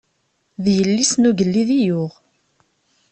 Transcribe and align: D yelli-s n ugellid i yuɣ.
D 0.63 0.65
yelli-s 0.77 1.13
n 1.17 1.27
ugellid 1.29 1.69
i 1.77 1.79
yuɣ. 1.85 2.11